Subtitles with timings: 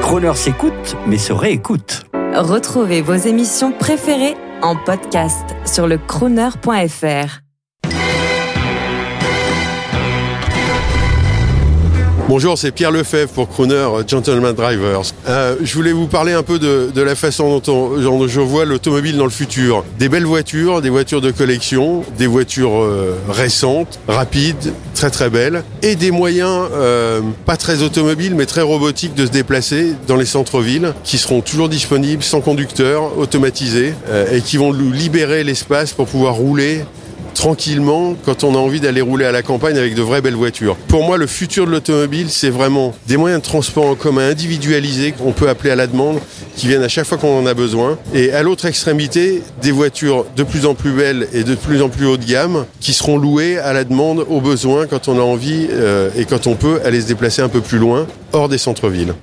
[0.00, 2.04] Croner s'écoute, mais se réécoute.
[2.34, 7.51] Retrouvez vos émissions préférées en podcast sur le crooner.fr.
[12.28, 15.12] Bonjour, c'est Pierre Lefebvre pour Crooner Gentleman Drivers.
[15.28, 18.64] Euh, je voulais vous parler un peu de, la façon dont, on, dont, je vois
[18.64, 19.84] l'automobile dans le futur.
[19.98, 25.64] Des belles voitures, des voitures de collection, des voitures euh, récentes, rapides, très très belles,
[25.82, 30.24] et des moyens euh, pas très automobiles mais très robotiques de se déplacer dans les
[30.24, 35.92] centres-villes, qui seront toujours disponibles sans conducteur, automatisés, euh, et qui vont nous libérer l'espace
[35.92, 36.84] pour pouvoir rouler
[37.42, 40.76] tranquillement quand on a envie d'aller rouler à la campagne avec de vraies belles voitures.
[40.86, 45.10] Pour moi, le futur de l'automobile, c'est vraiment des moyens de transport en commun individualisés
[45.10, 46.20] qu'on peut appeler à la demande,
[46.54, 47.98] qui viennent à chaque fois qu'on en a besoin.
[48.14, 51.88] Et à l'autre extrémité, des voitures de plus en plus belles et de plus en
[51.88, 55.22] plus haut de gamme qui seront louées à la demande, aux besoins, quand on a
[55.22, 58.58] envie euh, et quand on peut aller se déplacer un peu plus loin, hors des
[58.58, 59.14] centres-villes.